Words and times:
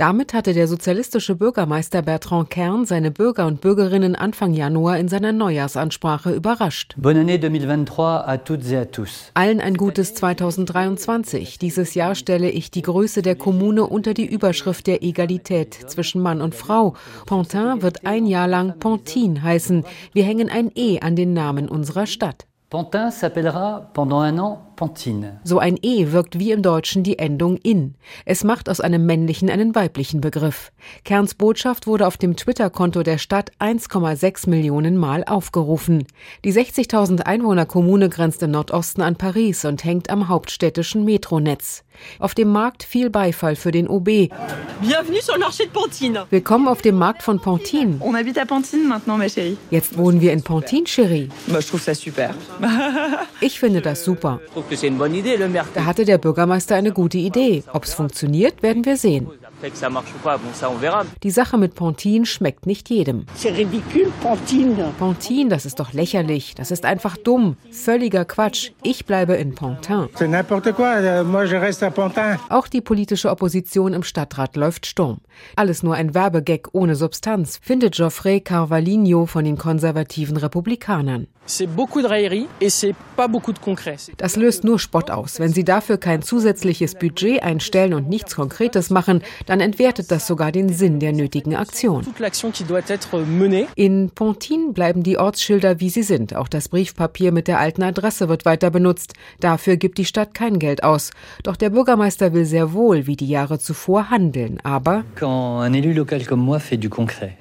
Damit 0.00 0.32
hatte 0.32 0.54
der 0.54 0.66
sozialistische 0.66 1.34
Bürgermeister 1.34 2.00
Bertrand 2.00 2.48
Kern 2.48 2.86
seine 2.86 3.10
Bürger 3.10 3.46
und 3.46 3.60
Bürgerinnen 3.60 4.16
Anfang 4.16 4.54
Januar 4.54 4.96
in 4.96 5.08
seiner 5.08 5.32
Neujahrsansprache 5.32 6.32
überrascht. 6.32 6.94
Bonne 6.96 7.20
année 7.20 7.38
2023 7.38 8.24
à 8.26 8.38
toutes 8.38 8.64
et 8.72 8.78
à 8.78 8.86
tous. 8.86 9.30
Allen 9.34 9.60
ein 9.60 9.74
gutes 9.74 10.14
2023. 10.14 11.58
Dieses 11.58 11.92
Jahr 11.92 12.14
stelle 12.14 12.48
ich 12.48 12.70
die 12.70 12.80
Größe 12.80 13.20
der 13.20 13.34
Kommune 13.34 13.86
unter 13.86 14.14
die 14.14 14.24
Überschrift 14.24 14.86
der 14.86 15.02
Egalität 15.02 15.74
zwischen 15.74 16.22
Mann 16.22 16.40
und 16.40 16.54
Frau. 16.54 16.94
Pontin 17.26 17.82
wird 17.82 18.06
ein 18.06 18.24
Jahr 18.24 18.48
lang 18.48 18.78
Pontin 18.78 19.42
heißen. 19.42 19.84
Wir 20.14 20.24
hängen 20.24 20.48
ein 20.48 20.70
E 20.74 21.00
an 21.00 21.14
den 21.14 21.34
Namen 21.34 21.68
unserer 21.68 22.06
Stadt. 22.06 22.46
Pantin 22.70 23.10
s'appellera 23.10 23.90
pendant 23.94 24.20
un 24.20 24.38
an 24.38 24.58
Pantine. 24.76 25.40
So 25.42 25.58
ein 25.58 25.76
E 25.82 26.12
wirkt 26.12 26.38
wie 26.38 26.52
im 26.52 26.62
Deutschen 26.62 27.02
die 27.02 27.18
Endung 27.18 27.56
in. 27.56 27.96
Es 28.24 28.44
macht 28.44 28.70
aus 28.70 28.80
einem 28.80 29.04
männlichen 29.06 29.50
einen 29.50 29.74
weiblichen 29.74 30.20
Begriff. 30.20 30.70
Kerns 31.04 31.34
Botschaft 31.34 31.88
wurde 31.88 32.06
auf 32.06 32.16
dem 32.16 32.36
Twitter-Konto 32.36 33.02
der 33.02 33.18
Stadt 33.18 33.50
1,6 33.58 34.48
Millionen 34.48 34.96
Mal 34.96 35.24
aufgerufen. 35.24 36.06
Die 36.44 36.52
60.000 36.52 37.22
Einwohner-Kommune 37.22 38.08
grenzt 38.08 38.42
im 38.44 38.52
Nordosten 38.52 39.02
an 39.02 39.16
Paris 39.16 39.64
und 39.64 39.82
hängt 39.84 40.08
am 40.08 40.28
hauptstädtischen 40.28 41.04
Metronetz. 41.04 41.82
Auf 42.18 42.34
dem 42.34 42.48
Markt 42.48 42.82
viel 42.82 43.10
Beifall 43.10 43.56
für 43.56 43.70
den 43.70 43.88
OB. 43.88 44.04
Bienvenue 44.80 45.20
sur 45.20 45.34
le 45.34 45.40
marché 45.40 45.64
de 45.64 45.72
Pantine. 45.72 46.26
Willkommen 46.30 46.68
auf 46.68 46.82
dem 46.82 46.96
Markt 46.96 47.22
von 47.22 47.38
Pantine. 47.38 47.96
On 48.00 48.14
habite 48.14 48.38
à 48.38 48.46
Pantine 48.46 48.88
maintenant, 48.88 49.18
ma 49.18 49.28
chérie. 49.28 49.56
Jetzt 49.70 49.96
wohnen 49.98 50.20
wir 50.20 50.32
in 50.32 50.42
Pantine, 50.42 50.86
Chérie. 50.86 51.28
Moi, 51.46 51.60
je 51.60 51.68
trouve 51.68 51.82
ça 51.82 51.94
super. 51.94 52.30
Ich 53.42 53.58
finde 53.58 53.80
das 53.80 54.04
super. 54.04 54.40
Da 55.74 55.84
hatte 55.84 56.04
der 56.04 56.18
Bürgermeister 56.18 56.76
eine 56.76 56.92
gute 56.92 57.18
Idee. 57.18 57.62
Ob 57.72 57.84
es 57.84 57.94
funktioniert, 57.94 58.62
werden 58.62 58.84
wir 58.84 58.96
sehen. 58.96 59.28
Die 61.22 61.30
Sache 61.30 61.58
mit 61.58 61.74
Pontin 61.74 62.24
schmeckt 62.24 62.66
nicht 62.66 62.88
jedem. 62.88 63.26
Pontin, 64.98 65.48
das 65.48 65.66
ist 65.66 65.80
doch 65.80 65.92
lächerlich. 65.92 66.54
Das 66.54 66.70
ist 66.70 66.84
einfach 66.84 67.16
dumm. 67.16 67.56
Völliger 67.70 68.24
Quatsch. 68.24 68.70
Ich 68.82 69.04
bleibe 69.06 69.34
in 69.34 69.54
Pontin. 69.54 70.08
Euh, 70.20 71.24
Pantin. 71.90 72.38
Auch 72.48 72.68
die 72.68 72.80
politische 72.80 73.30
Opposition 73.30 73.92
im 73.92 74.02
Stadtrat 74.02 74.56
läuft 74.56 74.86
Sturm. 74.86 75.20
Alles 75.56 75.82
nur 75.82 75.94
ein 75.94 76.14
Werbegag 76.14 76.68
ohne 76.72 76.96
Substanz, 76.96 77.58
findet 77.62 77.96
Geoffrey 77.96 78.40
Carvalho 78.40 79.26
von 79.26 79.44
den 79.44 79.58
konservativen 79.58 80.36
Republikanern. 80.36 81.26
Das 84.18 84.36
löst 84.36 84.64
nur 84.64 84.78
Spott 84.78 85.10
aus. 85.10 85.40
Wenn 85.40 85.52
Sie 85.52 85.64
dafür 85.64 85.98
kein 85.98 86.22
zusätzliches 86.22 86.94
Budget 86.94 87.42
einstellen 87.42 87.94
und 87.94 88.08
nichts 88.08 88.36
Konkretes 88.36 88.90
machen, 88.90 89.22
dann 89.50 89.58
entwertet 89.58 90.12
das 90.12 90.28
sogar 90.28 90.52
den 90.52 90.68
Sinn 90.68 91.00
der 91.00 91.12
nötigen 91.12 91.56
Aktion. 91.56 92.04
In 93.74 94.10
Pontin 94.10 94.72
bleiben 94.74 95.02
die 95.02 95.18
Ortsschilder, 95.18 95.80
wie 95.80 95.90
sie 95.90 96.04
sind. 96.04 96.36
Auch 96.36 96.46
das 96.46 96.68
Briefpapier 96.68 97.32
mit 97.32 97.48
der 97.48 97.58
alten 97.58 97.82
Adresse 97.82 98.28
wird 98.28 98.44
weiter 98.44 98.70
benutzt. 98.70 99.14
Dafür 99.40 99.76
gibt 99.76 99.98
die 99.98 100.04
Stadt 100.04 100.34
kein 100.34 100.60
Geld 100.60 100.84
aus. 100.84 101.10
Doch 101.42 101.56
der 101.56 101.70
Bürgermeister 101.70 102.32
will 102.32 102.44
sehr 102.44 102.74
wohl, 102.74 103.08
wie 103.08 103.16
die 103.16 103.26
Jahre 103.26 103.58
zuvor, 103.58 104.08
handeln. 104.08 104.60
Aber 104.62 105.02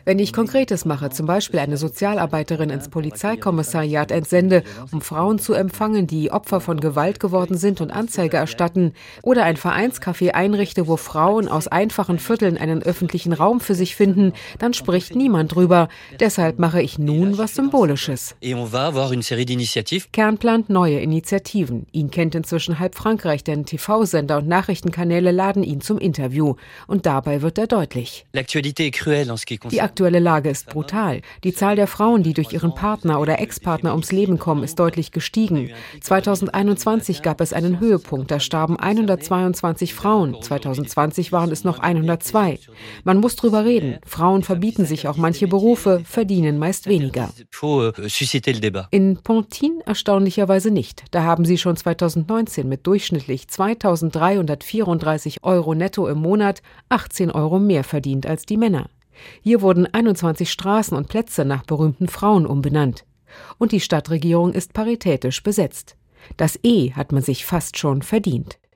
wenn 0.06 0.18
ich 0.18 0.34
Konkretes 0.34 0.86
mache, 0.86 1.12
zum 1.12 1.28
Beispiel 1.28 1.60
eine 1.60 1.78
Sozialarbeiterin 1.78 2.72
ins 2.72 2.90
Polizeikommissariat 2.90 4.10
entsende, 4.10 4.64
um 4.92 5.02
Frauen 5.02 5.38
zu 5.38 5.54
empfangen, 5.54 6.08
die 6.08 6.32
Opfer 6.32 6.60
von 6.60 6.80
Gewalt 6.80 7.20
geworden 7.20 7.56
sind 7.56 7.82
und 7.82 7.92
Anzeige 7.92 8.38
erstatten, 8.38 8.94
oder 9.22 9.44
ein 9.44 9.58
Vereinscafé 9.58 10.32
einrichte, 10.32 10.88
wo 10.88 10.98
Frauen 10.98 11.48
aus 11.48 11.68
einfachen 12.00 12.20
Vierteln 12.20 12.58
einen 12.58 12.82
öffentlichen 12.82 13.34
Raum 13.34 13.60
für 13.60 13.76
sich 13.76 13.94
finden, 13.94 14.32
dann 14.58 14.74
spricht 14.74 15.16
niemand 15.16 15.54
drüber. 15.54 15.90
Deshalb 16.18 16.58
mache 16.58 16.82
ich 16.82 16.98
nun 16.98 17.38
was 17.38 17.56
Symbolisches. 17.56 18.38
Kern 20.14 20.38
plant 20.38 20.70
neue 20.70 21.02
Initiativen. 21.02 21.88
Ihn 21.92 22.10
kennt 22.10 22.36
inzwischen 22.36 22.80
halb 22.80 22.96
Frankreich, 22.96 23.44
denn 23.44 23.66
TV-Sender 23.66 24.38
und 24.38 24.48
Nachrichtenkanäle 24.48 25.32
laden 25.32 25.62
ihn 25.62 25.82
zum 25.82 25.98
Interview. 25.98 26.56
Und 26.88 27.06
dabei 27.06 27.42
wird 27.42 27.58
er 27.58 27.68
deutlich. 27.68 28.26
Die 29.72 29.82
aktuelle 29.82 30.20
Lage 30.20 30.50
ist 30.50 30.68
brutal. 30.68 31.20
Die 31.44 31.54
Zahl 31.54 31.76
der 31.76 31.88
Frauen, 31.88 32.24
die 32.24 32.34
durch 32.34 32.54
ihren 32.54 32.74
Partner 32.74 33.20
oder 33.20 33.40
Ex-Partner 33.40 33.92
ums 33.92 34.14
Leben 34.14 34.40
kommen, 34.40 34.64
ist 34.64 34.80
deutlich 34.80 35.12
gestiegen. 35.12 35.72
2021 36.00 37.22
gab 37.24 37.42
es 37.42 37.52
einen 37.52 37.82
Höhepunkt, 37.82 38.32
da 38.32 38.40
starben 38.40 38.80
122 38.80 39.94
Frauen. 39.94 40.42
2020 40.42 41.34
waren 41.34 41.52
es 41.52 41.66
noch 41.66 41.80
102. 41.90 42.60
Man 43.04 43.18
muss 43.18 43.36
drüber 43.36 43.66
reden. 43.66 43.98
Frauen 44.06 44.44
verbieten 44.44 44.86
sich 44.86 45.08
auch 45.08 45.18
manche 45.18 45.48
Berufe, 45.48 46.02
verdienen 46.06 46.60
meist 46.60 46.88
weniger. 46.88 47.30
Débat. 48.62 48.88
In 48.92 49.18
Pontin 49.18 49.82
erstaunlicherweise 49.86 50.72
nicht. 50.72 51.04
Da 51.12 51.24
haben 51.24 51.46
sie 51.46 51.58
schon 51.58 51.76
2019 51.76 52.68
mit 52.68 52.86
durchschnittlich 52.86 53.48
2334 53.48 55.44
Euro 55.44 55.74
netto 55.74 56.08
im 56.08 56.20
Monat 56.20 56.62
18 56.90 57.32
Euro 57.32 57.60
mehr 57.60 57.84
verdient 57.84 58.26
als 58.26 58.46
die 58.46 58.58
Männer. 58.58 58.90
Hier 59.42 59.62
wurden 59.62 59.86
21 59.86 60.50
Straßen 60.52 60.96
und 60.96 61.10
Plätze 61.10 61.44
nach 61.44 61.64
berühmten 61.64 62.08
Frauen 62.08 62.46
umbenannt. 62.46 63.06
Und 63.58 63.72
die 63.72 63.80
Stadtregierung 63.80 64.54
ist 64.54 64.74
paritätisch 64.74 65.44
besetzt. 65.44 65.96
Das 66.38 66.60
E 66.64 66.92
hat 66.94 67.12
man 67.12 67.24
sich 67.24 67.46
fast 67.46 67.78
schon 67.78 68.02
verdient. 68.02 68.60